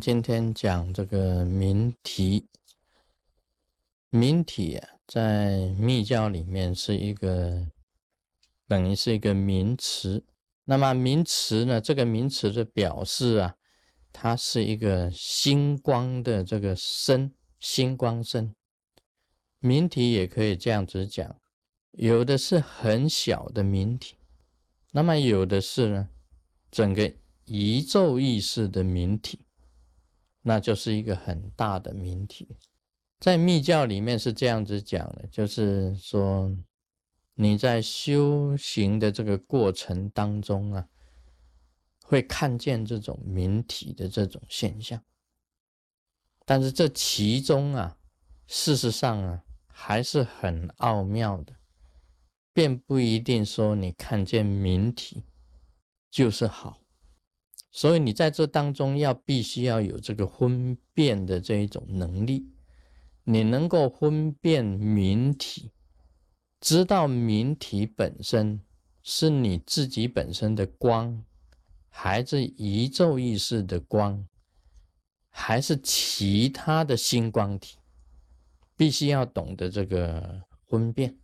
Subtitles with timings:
[0.00, 2.48] 今天讲这个名题，
[4.10, 7.68] 名体啊，在密教里面是一个
[8.66, 10.24] 等于是一个名词。
[10.64, 13.56] 那么名词呢，这个名词的表示啊，
[14.12, 18.54] 它是一个星光的这个身，星光身。
[19.58, 21.40] 名体也可以这样子讲，
[21.92, 24.16] 有的是很小的名体，
[24.92, 26.08] 那么有的是呢，
[26.70, 27.12] 整个
[27.46, 29.43] 宇宙意识的名体。
[30.46, 32.56] 那就是一个很大的名体，
[33.18, 36.54] 在密教里面是这样子讲的，就是说
[37.34, 40.86] 你在修行的这个过程当中啊，
[42.04, 45.02] 会看见这种名体的这种现象，
[46.44, 47.96] 但是这其中啊，
[48.46, 51.54] 事实上啊，还是很奥妙的，
[52.52, 55.24] 并不一定说你看见名体
[56.10, 56.83] 就是好。
[57.76, 62.46] 所以你在这当中要必须要有这个分辨的这一种能力，
[63.24, 65.72] 你能够分辨明体，
[66.60, 68.60] 知道明体本身
[69.02, 71.24] 是你自己本身的光，
[71.88, 74.24] 还是宇宙意识的光，
[75.28, 77.78] 还是其他的星光体，
[78.76, 81.18] 必须要懂得这个分辨。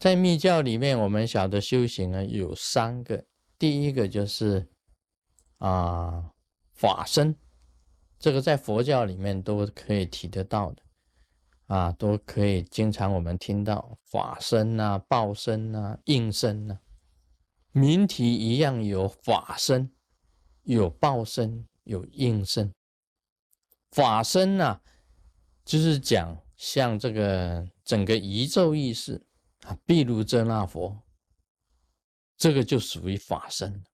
[0.00, 3.24] 在密教里面，我们晓得修行啊有三个，
[3.56, 4.66] 第一个就是。
[5.60, 6.32] 啊，
[6.72, 7.36] 法身，
[8.18, 10.82] 这个在佛教里面都可以提得到的，
[11.66, 16.80] 啊，都可以经常我们听到法身啊、报身啊、应身啊，
[17.72, 19.92] 名体一样有法身、
[20.62, 22.74] 有报身、有应身。
[23.90, 24.80] 法身呢，
[25.64, 29.26] 就是讲像这个整个宇宙意识
[29.66, 31.02] 啊，譬如这那佛，
[32.38, 33.84] 这个就属于法身。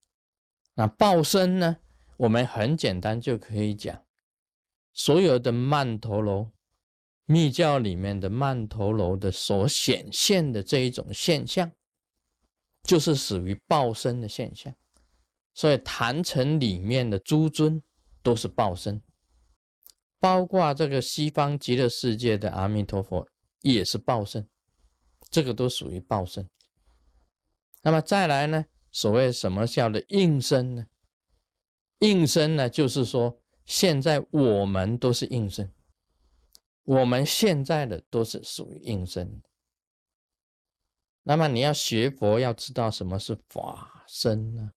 [0.77, 1.79] 那报身呢？
[2.19, 4.05] 我们很简单就可以讲，
[4.93, 6.53] 所有的曼陀罗
[7.25, 11.73] 密教里面的曼陀罗的所显现的这一种现象，
[12.83, 14.75] 就是属于报身的现象。
[15.55, 17.83] 所以坛城里面的诸尊
[18.23, 19.03] 都是报身，
[20.21, 23.27] 包括这个西方极乐世界的阿弥陀佛
[23.63, 24.47] 也是报身，
[25.31, 26.47] 这个都属于报身。
[27.83, 28.67] 那么再来呢？
[28.97, 30.87] 所谓什么叫的应身呢？
[31.99, 35.71] 应身呢，就是说现在我们都是应身，
[36.83, 39.43] 我们现在的都是属于应身。
[41.25, 44.73] 那么你要学佛，要知道什么是法身呢？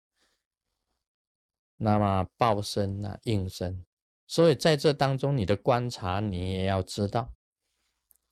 [1.77, 3.85] 那么报身呢，应身。
[4.27, 7.33] 所以在这当中，你的观察，你也要知道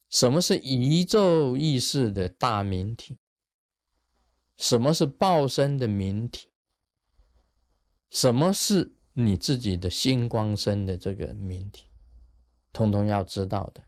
[0.09, 3.17] 什么是宇宙意识的大明体。
[4.57, 6.47] 什么是报身的名体？
[8.09, 11.85] 什么是你自己的星光身的这个名体？
[12.73, 13.83] 通通要知道的。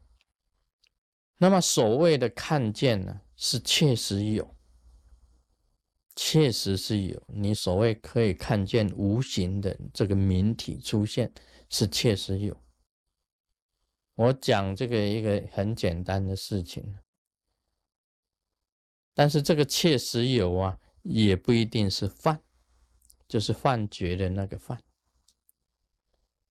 [1.38, 4.56] 那么所谓的看见呢，是确实有，
[6.16, 7.24] 确实是有。
[7.28, 11.32] 你所谓可以看见无形的这个名体出现，
[11.70, 12.56] 是确实有。
[14.16, 16.98] 我讲这个一个很简单的事情。
[19.20, 22.40] 但是这个确实有啊，也不一定是幻，
[23.28, 24.82] 就是幻觉的那个幻。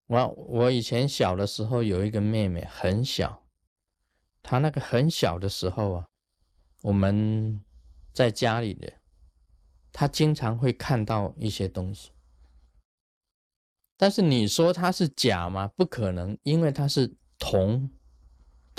[0.05, 3.43] 我我以前小的时候有一个妹妹很小，
[4.43, 6.05] 她那个很小的时候啊，
[6.83, 7.59] 我们
[8.13, 8.93] 在家里的，
[9.91, 12.11] 她经常会看到一些东西。
[13.97, 15.67] 但是你说它是假吗？
[15.75, 17.89] 不可能，因为它是铜。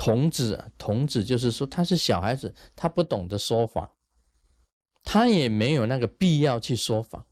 [0.02, 3.86] 童子，童子就是说他是小孩子，他不懂得说谎，
[5.04, 7.26] 他也没有那个必要去说谎。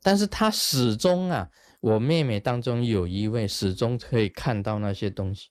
[0.00, 1.50] 但是他始终啊，
[1.80, 5.50] 我妹妹当中有一位始终可以看到那些东西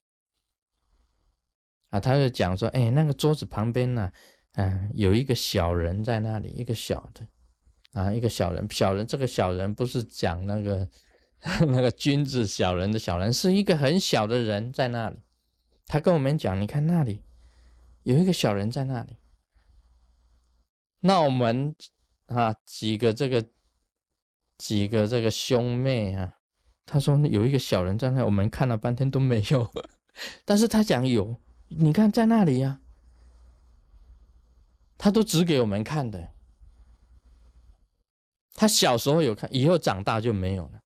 [1.90, 4.12] 啊，他就讲说，哎，那个桌子旁边呢，
[4.54, 7.28] 嗯，有一个小人在那里，一个小的，
[7.94, 10.90] 啊，一个小人，小人，这个小人不是讲那个。
[11.68, 15.18] 那个君子小人的小人是一个很小的人在那里，
[15.86, 17.24] 他跟我们讲：“你看那里
[18.04, 19.18] 有一个小人在那里。”
[21.00, 21.76] 那我们
[22.26, 23.46] 啊几个这个
[24.58, 26.40] 几个这个兄妹啊，
[26.86, 29.72] 他说有一个小人在那，我们看了半天都没有，
[30.44, 32.82] 但是他讲有，你看在那里呀，
[34.98, 36.34] 他都指给我们看的。
[38.56, 40.82] 他小时候有看，以后长大就没有了。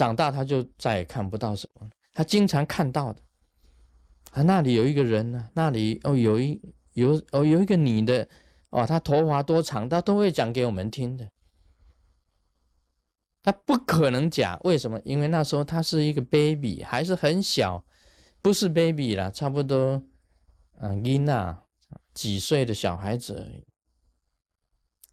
[0.00, 3.20] 长大他就再也看不到什么，他经常看到的
[4.30, 6.58] 啊，那里有一个人呢，那里哦有一
[6.94, 8.26] 有哦有一个女的
[8.70, 11.28] 哦，她头发多长，他都会讲给我们听的。
[13.42, 14.98] 他不可能假，为什么？
[15.04, 17.84] 因为那时候他是一个 baby，还是很小，
[18.40, 20.02] 不是 baby 了，差不多，
[20.78, 21.62] 嗯，伊娜
[22.14, 23.64] 几岁的小孩子而已。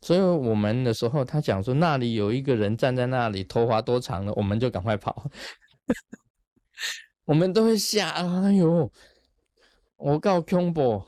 [0.02, 5.30] 所以我们的时候，他讲说那里有一个人站在那里，头发多长了，我们就赶快跑，
[7.26, 8.92] 我们都会吓，哎呦，
[9.98, 11.04] 我告恐怖，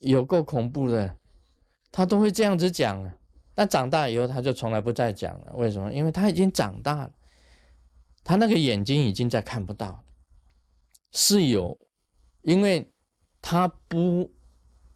[0.00, 1.16] 有够恐怖的，
[1.90, 3.12] 他都会这样子讲。
[3.54, 5.52] 但长大以后，他就从来不再讲了。
[5.56, 5.92] 为什么？
[5.92, 7.12] 因为他已经长大了，
[8.24, 10.04] 他那个眼睛已经在看不到了，
[11.12, 11.78] 是有，
[12.42, 12.90] 因为
[13.42, 14.32] 他不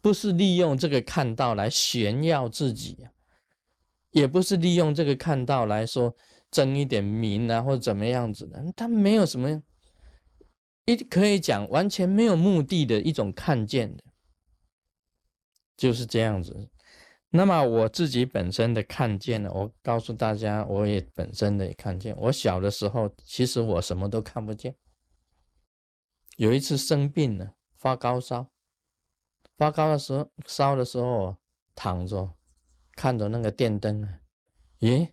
[0.07, 3.05] 不是利用这个看到来炫耀自己
[4.11, 6.15] 也不是利用这个看到来说
[6.49, 8.63] 争一点名啊，或者怎么样子的。
[8.73, 9.61] 他没有什么
[10.85, 14.03] 一可以讲完全没有目的的一种看见的，
[15.75, 16.69] 就是这样子。
[17.29, 19.51] 那么我自己本身的看见呢？
[19.53, 22.15] 我告诉大家，我也本身的也看见。
[22.17, 24.73] 我小的时候，其实我什么都看不见。
[26.37, 28.49] 有一次生病了，发高烧，
[29.57, 31.35] 发高的时候，烧的时候
[31.73, 32.31] 躺着，
[32.95, 34.19] 看着那个电灯啊，
[34.79, 35.09] 咦，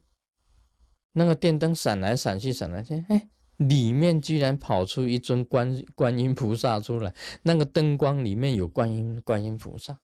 [1.13, 9.99] 那个电灯闪来闪去，闪来闪，哎，里面居然跑出一尊观观音菩萨出来，那个灯光里面有观音观音菩萨。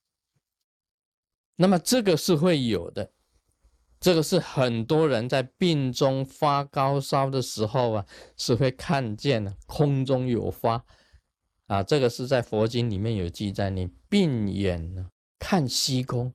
[1.57, 3.11] 那么这个是会有的，
[3.99, 8.05] 这个是很多人在病中发高烧的时候啊，
[8.35, 10.83] 是会看见的，空中有花。
[11.71, 15.09] 啊，这个是在佛经里面有记载，你病眼呢
[15.39, 16.33] 看虚空，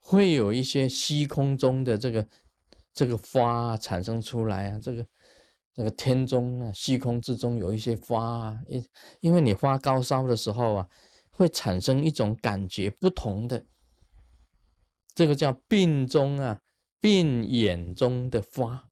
[0.00, 2.28] 会有一些虚空中的这个
[2.94, 5.06] 这个花产生出来啊，这个
[5.74, 8.86] 这个天中啊，虚空之中有一些花啊，因
[9.20, 10.88] 因为你发高烧的时候啊。
[11.32, 13.64] 会产生一种感觉不同的，
[15.14, 16.60] 这个叫病中啊，
[17.00, 18.90] 病眼中的花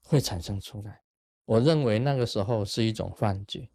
[0.00, 1.00] 会产生出来。
[1.46, 3.68] 我认为那个时候是一种幻觉。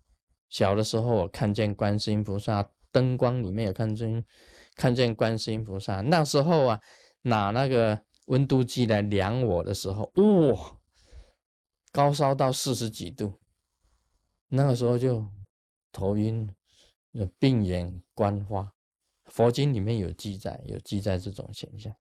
[0.49, 4.25] 小的时候我看见观世音菩萨灯光里面有看见
[4.75, 6.81] 看见观世音菩萨，那时候啊
[7.23, 10.77] 拿那个温度计来量我的时候，哇，
[11.91, 13.39] 高烧到四十几度，
[14.49, 15.27] 那个时候就
[15.91, 16.53] 头晕。
[17.39, 18.73] 病眼观花，
[19.27, 21.95] 佛经里面有记载，有记载这种现象。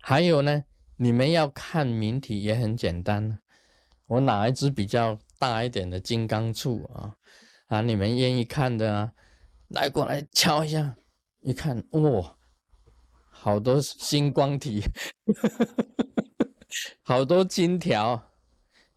[0.00, 0.64] 还有呢，
[0.96, 3.40] 你们要看明体也很简单，
[4.08, 7.14] 我拿一支比较大一点的金刚杵啊，
[7.68, 9.12] 啊，你们愿意看的啊，
[9.68, 10.96] 来过来敲一下，
[11.40, 12.36] 一看，哇，
[13.30, 14.82] 好多星光体，
[17.02, 18.32] 好多金条，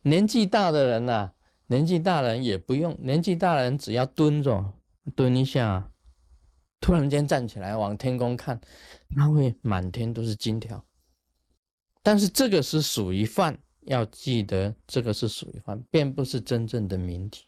[0.02, 1.34] 年纪大的人呐。
[1.68, 4.74] 年纪大人也不用，年纪大人只要蹲着，
[5.16, 5.90] 蹲一下，
[6.82, 8.60] 突然间站起来往天空看，
[9.16, 10.86] 那会满天都是金条。
[12.04, 17.46] 但是这个是属于犯，要记得这个是属于幻，并不是真正的明体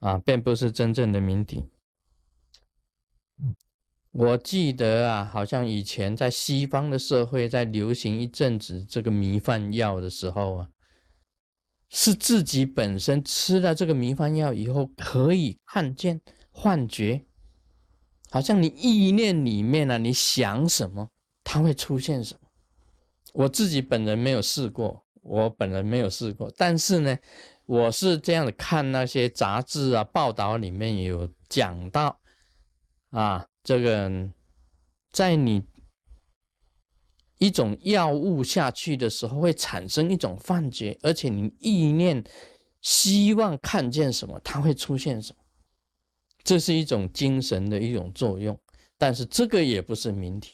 [0.00, 1.64] 啊，并不是真正的明体。
[4.12, 10.68] 我记得啊，好像以前在西方的社会，在流行一阵子这个迷幻药的时候啊。
[11.92, 16.20] 是自己本身吃了这个迷幻药以后，可以看见
[16.52, 17.26] 幻觉，
[18.30, 21.10] 好像你意念里面呢，你想什么，
[21.42, 22.48] 它会出现什么。
[23.32, 27.18] 我自己本人没有试过，我本人没有试过，但是呢，
[27.66, 32.20] 我是这样的看那些杂志啊、报道里面有讲到，
[33.10, 34.10] 啊，这个
[35.10, 35.62] 在你。
[37.42, 42.22] 一种药物下去的时候，会产生一种幻觉，而且你意念
[42.82, 45.42] 希望看见什么，它会出现什么，
[46.44, 48.54] 这是一种精神的一种作用。
[48.98, 50.52] 但是这个也不是明体